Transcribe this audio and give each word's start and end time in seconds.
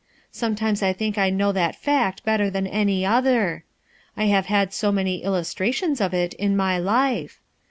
Sometimes 0.31 0.81
I 0.81 0.93
think 0.93 1.19
I 1.19 1.29
know 1.29 1.51
that 1.51 1.75
fact 1.75 2.23
better 2.25 2.49
thaji 2.49 2.69
any 2.71 3.05
other; 3.05 3.65
I 4.17 4.23
have 4.25 4.47
had 4.47 4.73
so 4.73 4.91
many 4.91 5.21
illustrations 5.23 6.01
of 6.01 6.11
it 6.11 6.33
in 6.33 6.57
my 6.57 6.79
life. 6.79 7.39